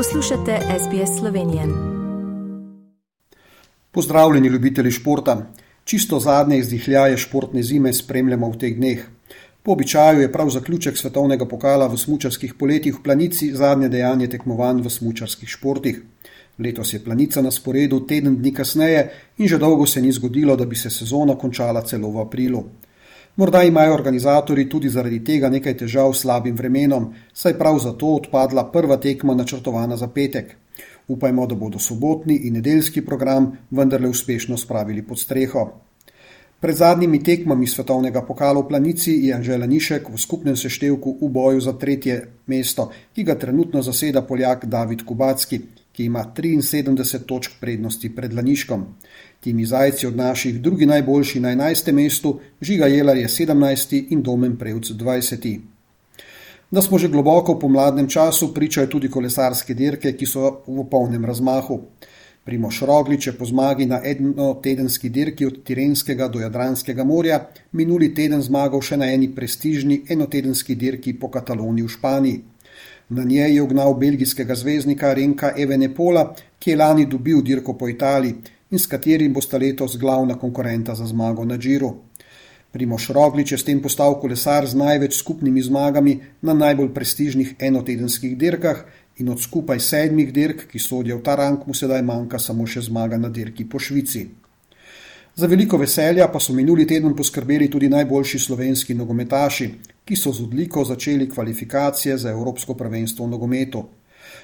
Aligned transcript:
Poslušate 0.00 0.58
SBS 0.78 1.18
Slovenije. 1.18 1.62
Pozdravljeni, 3.90 4.48
ljubitelji 4.48 4.90
športa. 4.90 5.46
Čisto 5.84 6.20
zadnje 6.20 6.58
izdihljaje 6.58 7.16
športne 7.16 7.62
zime 7.62 7.92
spremljamo 7.92 8.48
v 8.50 8.58
teh 8.58 8.76
dneh. 8.76 9.04
Po 9.62 9.72
običaju 9.72 10.20
je 10.20 10.32
prav 10.32 10.48
zaključek 10.50 10.96
svetovnega 10.98 11.48
pokala 11.48 11.86
v 11.86 11.98
smučarskih 11.98 12.54
poletjih 12.54 12.94
v 12.94 13.02
planici 13.02 13.52
zadnje 13.52 13.88
dejanje 13.88 14.28
tekmovanj 14.28 14.80
v 14.80 14.90
smučarskih 14.90 15.48
športih. 15.48 16.00
Letos 16.58 16.94
je 16.94 17.04
planica 17.04 17.42
na 17.42 17.50
sporedu 17.50 18.00
teden 18.06 18.36
dni 18.36 18.54
kasneje 18.54 19.10
in 19.38 19.48
že 19.48 19.58
dolgo 19.58 19.86
se 19.86 20.00
ni 20.00 20.12
zgodilo, 20.12 20.56
da 20.56 20.64
bi 20.64 20.76
se 20.76 20.90
sezona 20.90 21.36
končala 21.36 21.82
celo 21.82 22.08
v 22.08 22.24
aprilu. 22.24 22.64
Morda 23.36 23.62
imajo 23.62 23.94
organizatori 23.94 24.68
tudi 24.68 24.88
zaradi 24.88 25.24
tega 25.24 25.48
nekaj 25.48 25.76
težav 25.82 26.12
s 26.12 26.24
slabim 26.24 26.56
vremenom, 26.56 27.12
saj 27.32 27.58
prav 27.58 27.78
zato 27.78 28.14
odpadla 28.16 28.64
prva 28.72 28.96
tekma 28.96 29.34
načrtovana 29.34 29.96
za 29.96 30.08
petek. 30.08 30.56
Upajmo, 31.08 31.46
da 31.46 31.54
bodo 31.54 31.78
sobotni 31.78 32.36
in 32.44 32.54
nedeljski 32.54 33.04
program 33.06 33.52
vendarle 33.70 34.08
uspešno 34.08 34.56
spravili 34.56 35.02
pod 35.02 35.18
streho. 35.18 35.70
Pred 36.60 36.76
zadnjimi 36.76 37.22
tekmami 37.24 37.66
svetovnega 37.66 38.20
pokala 38.22 38.60
v 38.60 38.68
planici 38.68 39.12
je 39.24 39.34
Anžela 39.34 39.66
Nišek 39.66 40.10
v 40.12 40.18
skupnem 40.18 40.56
seštevku 40.56 41.16
v 41.22 41.28
boju 41.28 41.60
za 41.60 41.72
tretje 41.72 42.26
mesto, 42.46 42.90
ki 43.14 43.24
ga 43.24 43.34
trenutno 43.34 43.82
zaseda 43.82 44.22
Poljak 44.22 44.66
David 44.66 45.04
Kubacki, 45.08 45.60
ki 46.00 46.04
ima 46.04 46.24
73 46.36 47.18
točk 47.28 47.50
prednosti 47.60 48.08
pred 48.16 48.32
Laniškom. 48.32 48.84
Timi 49.40 49.66
Zajci 49.66 50.06
od 50.06 50.16
naših 50.16 50.60
drugi 50.60 50.86
najboljši 50.86 51.40
na 51.40 51.48
11. 51.48 51.92
mestu, 51.92 52.38
Žiga 52.60 52.86
Jelar 52.86 53.16
je 53.16 53.28
17. 53.28 54.06
in 54.10 54.22
Domen 54.22 54.56
Prevc 54.56 54.90
20. 54.90 55.58
Da 56.70 56.82
smo 56.82 56.98
že 56.98 57.08
globoko 57.08 57.52
v 57.52 57.60
pomladnem 57.60 58.08
času, 58.08 58.54
pričajo 58.54 58.86
tudi 58.86 59.10
kolesarske 59.10 59.74
dirke, 59.74 60.12
ki 60.16 60.26
so 60.26 60.62
v 60.66 60.86
polnem 60.90 61.24
razmahu. 61.24 61.80
Primoš 62.44 62.80
Roglič 62.80 63.26
je 63.26 63.32
po 63.36 63.44
zmagi 63.44 63.86
na 63.86 64.00
enotedenski 64.04 65.08
dirki 65.08 65.46
od 65.46 65.62
Tirenskega 65.64 66.28
do 66.28 66.40
Jadranskega 66.40 67.04
morja 67.04 67.42
minuli 67.72 68.14
teden 68.14 68.40
zmagal 68.42 68.80
še 68.80 68.96
na 68.96 69.12
eni 69.12 69.28
prestižni 69.34 70.00
enotedenski 70.08 70.74
dirki 70.74 71.12
po 71.12 71.28
Kataloniji 71.28 71.84
v 71.84 71.92
Španiji. 71.92 72.40
Na 73.10 73.24
njej 73.24 73.54
je 73.54 73.62
ugnal 73.62 73.94
belgijskega 73.94 74.54
zvezdnika 74.54 75.14
Renka 75.14 75.52
Evenepola, 75.58 76.34
ki 76.58 76.70
je 76.70 76.76
lani 76.76 77.06
dobil 77.06 77.40
dirko 77.42 77.74
po 77.78 77.88
Italiji 77.88 78.34
in 78.70 78.78
s 78.78 78.86
katerim 78.86 79.32
bosta 79.34 79.58
letos 79.58 79.96
glavna 79.98 80.36
konkurenta 80.38 80.94
za 80.94 81.06
zmago 81.06 81.44
na 81.44 81.58
Džiru. 81.58 81.94
Primoš 82.72 83.08
Roglič 83.08 83.52
je 83.52 83.58
s 83.58 83.64
tem 83.66 83.80
postal 83.82 84.14
kolesar 84.20 84.66
z 84.66 84.78
največ 84.78 85.16
skupnimi 85.18 85.62
zmagami 85.62 86.20
na 86.42 86.54
najbolj 86.54 86.92
prestižnih 86.94 87.54
enotedenskih 87.58 88.36
dirkah 88.38 88.84
in 89.18 89.28
od 89.28 89.42
skupaj 89.42 89.80
sedmih 89.80 90.32
dirk, 90.32 90.68
ki 90.70 90.78
sodijo 90.78 91.18
v 91.18 91.22
ta 91.22 91.34
rang, 91.34 91.66
mu 91.66 91.74
sedaj 91.74 92.02
manjka 92.02 92.38
samo 92.38 92.66
še 92.66 92.86
zmaga 92.86 93.18
na 93.18 93.28
dirki 93.28 93.66
po 93.66 93.78
Švici. 93.78 94.28
Za 95.40 95.46
veliko 95.46 95.78
veselja 95.80 96.26
pa 96.28 96.40
so 96.40 96.52
minuli 96.52 96.84
teden 96.86 97.14
poskrbeli 97.16 97.70
tudi 97.72 97.88
najboljši 97.88 98.38
slovenski 98.38 98.94
nogometaši, 98.94 99.68
ki 100.04 100.16
so 100.16 100.32
z 100.36 100.42
odliko 100.44 100.84
začeli 100.84 101.28
kvalifikacije 101.30 102.18
za 102.18 102.30
Evropsko 102.30 102.74
prvenstvo 102.74 103.24
v 103.24 103.30
nogometu. 103.30 103.82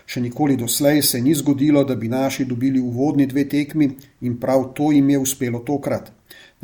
Še 0.07 0.23
nikoli 0.25 0.57
doslej 0.57 1.03
se 1.03 1.21
ni 1.21 1.35
zgodilo, 1.37 1.83
da 1.85 1.99
bi 2.01 2.09
naši 2.09 2.47
dobili 2.49 2.81
uvodni 2.81 3.27
dve 3.27 3.45
tekmi 3.45 3.91
in 4.23 4.41
prav 4.41 4.71
to 4.73 4.89
jim 4.97 5.11
je 5.11 5.19
uspelo 5.19 5.61
tokrat. 5.69 6.09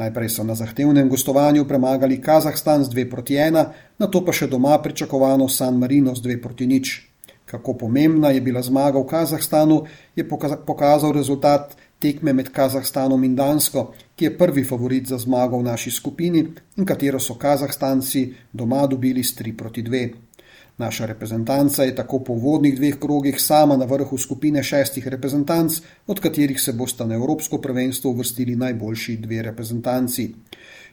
Najprej 0.00 0.32
so 0.32 0.48
na 0.48 0.56
zahtevnem 0.56 1.12
gostovanju 1.12 1.68
premagali 1.68 2.20
Kazahstan 2.20 2.88
z 2.88 2.96
2 2.96 3.10
proti 3.10 3.36
1, 3.36 3.70
na 3.98 4.06
to 4.08 4.24
pa 4.24 4.32
še 4.32 4.48
doma 4.48 4.80
pričakovano 4.80 5.48
San 5.48 5.76
Marino 5.76 6.16
z 6.16 6.24
2 6.30 6.40
proti 6.40 6.72
0. 6.72 7.00
Kako 7.44 7.76
pomembna 7.84 8.32
je 8.32 8.40
bila 8.40 8.62
zmaga 8.64 8.96
v 8.96 9.10
Kazahstanu, 9.12 9.82
je 10.16 10.24
pokazal 10.24 11.12
rezultat 11.12 11.76
tekme 12.02 12.32
med 12.32 12.50
Kazahstanom 12.50 13.24
in 13.24 13.36
Dansko, 13.38 13.92
ki 14.16 14.24
je 14.24 14.34
prvi 14.38 14.64
favorit 14.64 15.06
za 15.06 15.18
zmago 15.18 15.60
v 15.60 15.68
naši 15.70 15.90
skupini 15.90 16.42
in 16.76 16.86
katero 16.86 17.20
so 17.20 17.38
Kazahstanci 17.38 18.26
doma 18.52 18.86
dobili 18.86 19.24
s 19.24 19.36
3 19.38 19.56
proti 19.56 19.82
2. 19.82 20.08
Naša 20.78 21.06
reprezentanca 21.06 21.84
je 21.84 21.94
tako 21.94 22.18
po 22.24 22.34
vodnih 22.34 22.74
dveh 22.76 22.96
krogih 22.98 23.40
sama 23.40 23.76
na 23.76 23.84
vrhu 23.84 24.18
skupine 24.18 24.62
šestih 24.62 25.06
reprezentanc, 25.08 25.78
od 26.06 26.20
katerih 26.20 26.60
se 26.60 26.72
bosta 26.72 27.06
na 27.06 27.14
Evropsko 27.14 27.60
prvenstvo 27.60 28.10
uvrstili 28.10 28.56
najboljši 28.56 29.16
dve 29.16 29.42
reprezentanci. 29.42 30.30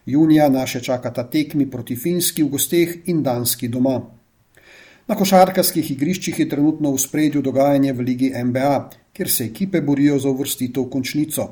Junija 0.06 0.50
naše 0.50 0.82
čakata 0.84 1.24
tekmi 1.30 1.70
proti 1.72 1.96
Finski 1.96 2.44
v 2.44 2.50
gosteh 2.50 2.96
in 3.06 3.24
Danski 3.24 3.68
doma. 3.68 4.19
Na 5.10 5.16
košarkarskih 5.18 5.92
igriščih 5.92 6.40
je 6.40 6.50
trenutno 6.50 6.94
v 6.94 7.02
spredju 7.02 7.42
dogajanje 7.42 7.94
v 7.94 8.06
ligi 8.06 8.30
NBA, 8.30 8.74
kjer 9.14 9.30
se 9.30 9.46
ekipe 9.50 9.82
borijo 9.82 10.20
za 10.20 10.30
uvrstitev 10.30 10.86
v 10.86 10.90
končnico. 10.90 11.48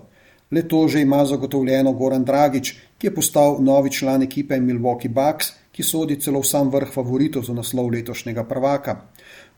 Le 0.52 0.62
to 0.64 0.88
že 0.88 1.02
ima 1.02 1.26
zagotovljeno 1.26 1.92
Goran 1.94 2.24
Dragič, 2.24 2.76
ki 2.98 3.08
je 3.08 3.16
postal 3.16 3.58
novi 3.60 3.92
član 3.92 4.24
ekipe 4.24 4.60
Milwaukee 4.62 5.10
Bucks 5.10 5.52
ki 5.78 5.86
sodi 5.86 6.16
celo 6.18 6.42
v 6.42 6.50
sam 6.50 6.72
vrh 6.74 6.90
favoritov 6.90 7.46
za 7.46 7.54
naslov 7.54 7.94
letošnjega 7.94 8.50
prvaka. 8.50 8.96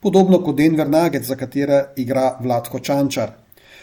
Podobno 0.04 0.44
kot 0.44 0.58
Denver 0.60 0.90
Nugget, 0.92 1.24
za 1.24 1.40
katera 1.40 1.94
igra 1.96 2.36
Vladko 2.44 2.84
Čančar. 2.84 3.40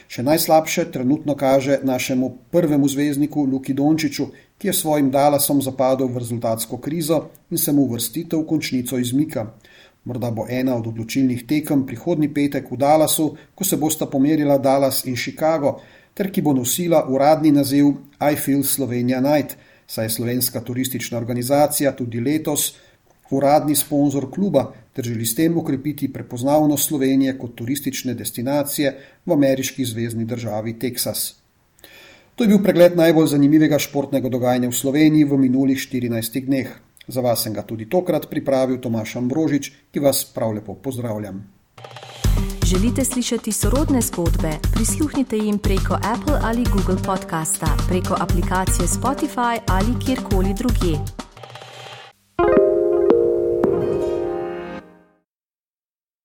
Še 0.06 0.20
najslabše 0.22 0.84
trenutno 0.92 1.32
kaže 1.32 1.80
našemu 1.82 2.28
prvemu 2.52 2.88
zvezdniku 2.88 3.46
Luki 3.48 3.72
Dončiću, 3.72 4.26
ki 4.60 4.68
je 4.68 4.74
svojim 4.76 5.08
Dallasom 5.10 5.64
zapadel 5.64 6.12
v 6.12 6.20
rezultatsko 6.20 6.76
krizo 6.76 7.22
in 7.50 7.56
se 7.56 7.72
mu 7.72 7.88
vrstitev 7.88 8.44
v 8.44 8.48
končnico 8.52 9.00
izmika. 9.00 9.48
Morda 10.06 10.30
bo 10.30 10.46
ena 10.48 10.76
od 10.78 10.86
odločilnih 10.86 11.42
tekem 11.50 11.82
prihodnji 11.86 12.30
petek 12.34 12.70
v 12.70 12.78
Dallasu, 12.78 13.32
ko 13.54 13.64
se 13.64 13.76
bosta 13.76 14.06
pomerila 14.06 14.58
Dallas 14.58 15.02
in 15.04 15.16
Chicago, 15.18 15.80
ter 16.14 16.30
ki 16.30 16.42
bo 16.42 16.54
nosila 16.54 17.02
uradni 17.10 17.50
naziv 17.52 17.90
I 18.22 18.38
Feel 18.38 18.62
Slovenia 18.62 19.20
Night, 19.20 19.56
saj 19.86 20.04
je 20.04 20.10
slovenska 20.10 20.60
turistična 20.60 21.18
organizacija 21.18 21.92
tudi 21.92 22.20
letos 22.20 22.72
uradni 23.30 23.76
sponzor 23.76 24.30
kluba 24.30 24.72
ter 24.92 25.04
želi 25.04 25.26
s 25.26 25.34
tem 25.34 25.58
ukrepiti 25.58 26.12
prepoznavnost 26.12 26.88
Slovenije 26.88 27.38
kot 27.38 27.54
turistične 27.54 28.14
destinacije 28.14 28.94
v 29.26 29.32
ameriški 29.32 29.84
zvezdni 29.84 30.24
državi 30.24 30.78
Teksas. 30.78 31.34
To 32.34 32.44
je 32.44 32.48
bil 32.48 32.62
pregled 32.62 32.96
najbolj 32.96 33.26
zanimivega 33.26 33.78
športnega 33.78 34.28
dogajanja 34.28 34.68
v 34.68 34.76
Sloveniji 34.76 35.24
v 35.24 35.38
minulih 35.38 35.78
14 35.78 36.44
dneh. 36.46 36.85
Za 37.08 37.20
vas 37.20 37.42
sem 37.42 37.52
ga 37.54 37.62
tudi 37.62 37.88
tokrat 37.88 38.30
pripravil 38.30 38.80
Tomaš 38.80 39.16
Ambrožič, 39.16 39.72
ki 39.92 40.00
vas 40.00 40.24
prav 40.34 40.52
lepo 40.52 40.74
pozdravljam. 40.74 41.44
Želite 42.66 43.04
slišati 43.04 43.52
sorodne 43.52 44.00
zgodbe? 44.00 44.50
Prisluhnite 44.74 45.36
jim 45.36 45.58
preko 45.58 45.94
Apple 45.94 46.38
ali 46.42 46.64
Google 46.64 47.02
podcasta, 47.06 47.66
preko 47.88 48.16
aplikacije 48.18 48.86
Spotify 48.88 49.58
ali 49.66 50.04
kjerkoli 50.06 50.54
drugje. 50.54 51.25